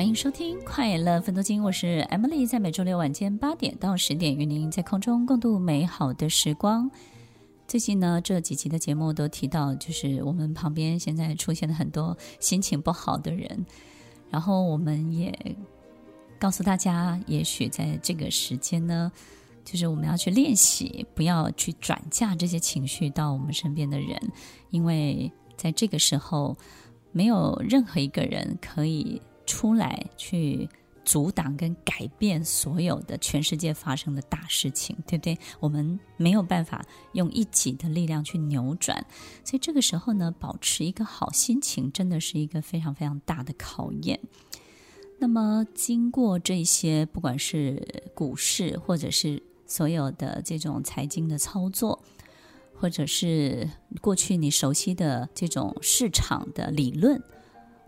[0.00, 6.90] 欢迎收听《快乐芬多金》，我是 Emily，在每周六晚间八点到十点，与您在空中共度美好的时光。
[7.68, 13.66] 最近呢，这几集的节目都提到，就是我们旁边现在出现了很多心情不好的人，
[14.30, 15.38] 然后我们也
[16.38, 19.12] 告诉大家，也许在这个时间呢，
[19.66, 24.18] 就是我们要去练习，不要去转嫁这些情绪到我们身边的人，
[24.70, 26.56] 因为在这个时候，
[27.12, 29.20] 没有任何一个人可以。
[29.50, 30.68] 出来去
[31.04, 35.36] 阻挡跟改变所有的全世界发生的大事情，对不对？
[35.58, 39.04] 我们没有办法用一己的力量去扭转，
[39.44, 44.20] 所以这个时候呢，保持一个好心情真的是一个非常非常大的考验。
[45.18, 52.00] 那么，经过这些，不管是股市，或者是所有的这种财经的操作，
[52.74, 53.68] 或者是
[54.00, 57.20] 过去你熟悉的这种市场的理论。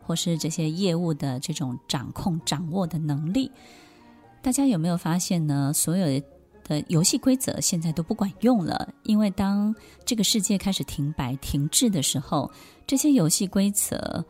[0.05, 3.51] 或是这些业务的这种掌控、掌握的能力，
[4.43, 5.73] 大家有没有发现呢？
[5.73, 6.21] 所有
[6.65, 12.51] 的游戏规则现在都不管用了，因为当这个世界开始停摆、停滞的时候，
[12.87, 14.25] 这些游戏规则，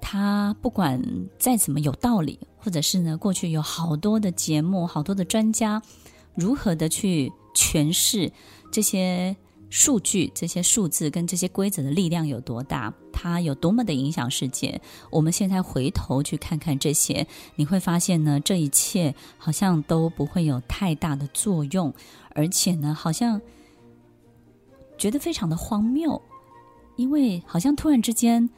[0.00, 1.02] 它不管
[1.38, 5.82] 再怎么有道理，或者是呢，过去有好多的节目、好多的专家
[6.34, 8.32] 如何的去诠释
[8.72, 9.36] 这些。
[9.70, 12.92] 数据这些数字跟这些规则的力量有多大？
[13.12, 14.80] 它有多么的影响世界？
[15.10, 21.92] 我们现在回头去看看这些，你会发现呢，这一切好像都不会有太大的作用，
[22.30, 23.40] 而且呢，好像
[24.96, 26.22] 觉得非常的荒谬，
[26.96, 28.48] 因为好像突然之间，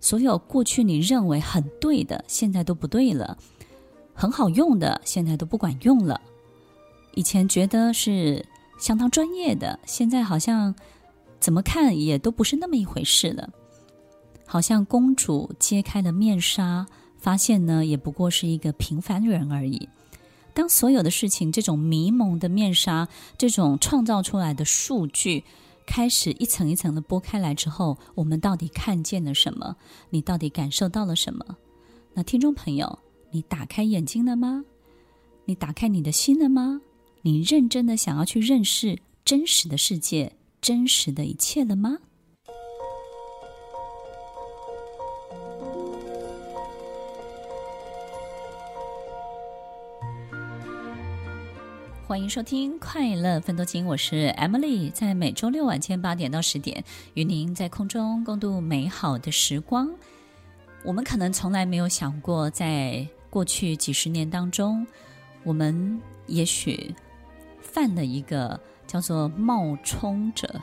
[0.00, 3.36] 所有过去你认为很对的，现在都不对了；
[4.14, 6.20] 很好用的，现在都不管用了。
[7.14, 8.44] 以前觉得是。
[8.78, 10.74] 相当专业的，现在好像
[11.40, 13.50] 怎么看也都不是那么一回事了。
[14.46, 16.86] 好像公主揭开了面纱，
[17.18, 19.88] 发现呢也不过是一个平凡人而已。
[20.54, 25.44] 当所有的事情，这种迷蒙的面纱，这种创造出来的数据，
[25.84, 29.76] 开始一层一层的剥开来之后，我们到底看见了什么？
[30.10, 31.56] 你到底感受到了什么？
[32.14, 32.98] 那听众朋友，
[33.30, 34.64] 你打开眼睛了吗？
[35.44, 36.80] 你打开你的心了吗？
[37.26, 41.98] 你认真的想要去认识真实的世界，真实的一切了吗？
[52.06, 59.92] 欢迎收听《快乐芬多精》，我是 Emily，在每周六晚间八点到十点，与您在空中共度美好的时光。
[60.84, 64.86] 我们可能从来没有想过，在过去几十年当中，
[65.42, 66.94] 我们也许。
[67.76, 70.62] 犯了一个叫做冒充者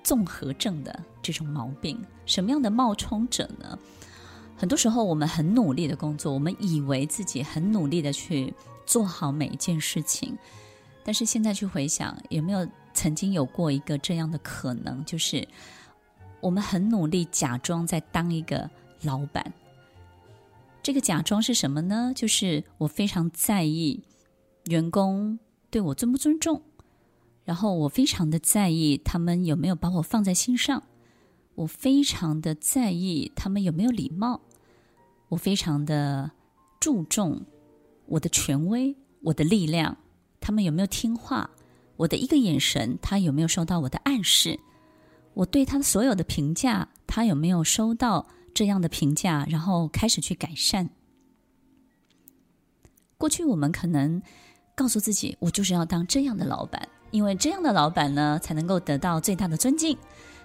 [0.00, 2.00] 综合症的这种毛病。
[2.24, 3.76] 什么样的冒充者呢？
[4.56, 8.54] 很多时候我们很努力的工作，我们以为自己很努力的去
[8.86, 10.38] 做好每一件事情，
[11.02, 12.64] 但是现在去回想，有没有
[12.94, 15.48] 曾经有过一个这样的可能，就是
[16.40, 18.70] 我们很努力假装在当一个
[19.02, 19.52] 老板。
[20.80, 22.12] 这个假装是什么呢？
[22.14, 24.04] 就是我非常在意
[24.66, 25.40] 员工。
[25.70, 26.62] 对我尊不尊重，
[27.44, 30.82] 然后我非常的在意他们有没有把我放在心上，
[31.54, 34.40] 我非常的在意他们有没有礼貌，
[35.28, 36.32] 我非常的
[36.80, 37.46] 注重
[38.06, 39.96] 我的权威、我的力量，
[40.40, 41.48] 他们有没有听话，
[41.96, 44.58] 我的一个眼神，他有没有收到我的暗示，
[45.34, 50.90] 我对他的所有的评价，他有没有收到这样的评价，然后开始去改善。
[53.16, 54.20] 过去我们可能。
[54.80, 59.94] 告诉自己，我就是要当这样的老板，因为这样的老板呢，才能够得到最大的尊敬。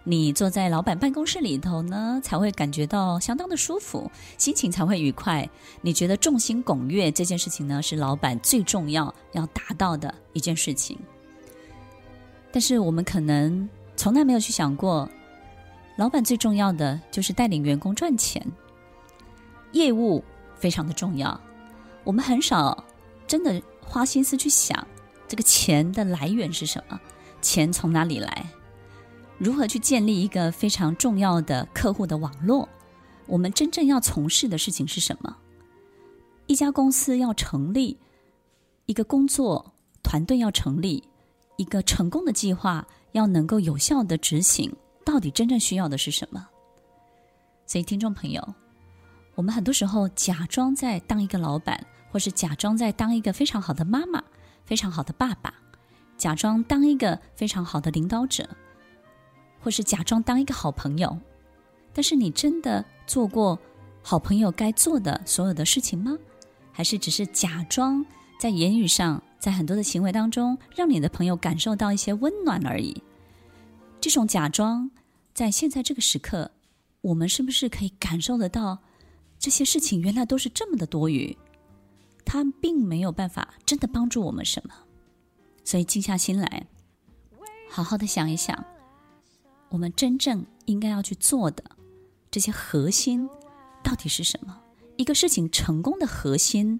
[0.03, 5.49] 你坐在老板办公室里头呢，才会感觉到相当的舒服，心情才会愉快。
[5.79, 10.99] 你觉得众星拱月这件事情呢，是老板最重要要达到的一件事情。
[12.51, 15.09] 但是我们可能从来没有去想过，
[15.95, 18.45] 老板最重要的就是带领员工赚钱，
[19.71, 20.21] 业务
[20.57, 21.39] 非常的重要。
[22.03, 22.83] 我们很少
[23.25, 23.61] 真的。
[23.85, 24.85] 花心思去想
[25.27, 26.99] 这个钱的来源是什么，
[27.41, 28.45] 钱从哪里来，
[29.37, 32.67] 如何去建立一个非常重要的客户的网络，
[33.25, 35.35] 我们真正要从事的事情是什么？
[36.47, 37.97] 一家公司要成立，
[38.85, 39.73] 一个工作
[40.03, 41.03] 团队要成立，
[41.57, 44.71] 一个成功的计划要能够有效的执行，
[45.03, 46.47] 到底真正需要的是什么？
[47.65, 48.47] 所以，听众朋友，
[49.33, 51.83] 我们很多时候假装在当一个老板，
[52.15, 54.23] 或是假装在当一个非常好的妈妈、
[54.63, 55.53] 非常好的爸爸，
[56.17, 58.47] 假装当一个非常好的领导者，
[59.59, 61.19] 或是假装当一个好朋友。
[61.91, 63.59] 但是，你真的做过
[64.01, 66.17] 好朋友该做的所有的事情吗？
[66.71, 68.05] 还是只是假装
[68.39, 73.03] 在言语上，在很多的行为当中，让你的朋友感受到一些温暖而已？
[73.99, 74.89] 这种假装，
[75.33, 76.49] 在现在这个时刻。
[77.01, 78.79] 我们是不是可以感受得到，
[79.37, 81.37] 这些事情原来都是这么的多余，
[82.25, 84.73] 它并没有办法真的帮助我们什么。
[85.63, 86.67] 所以静下心来，
[87.69, 88.65] 好好的想一想，
[89.69, 91.63] 我们真正应该要去做的
[92.29, 93.29] 这些核心
[93.83, 94.61] 到底是什么？
[94.97, 96.79] 一个事情成功的核心